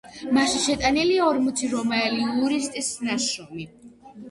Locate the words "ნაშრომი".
3.11-3.71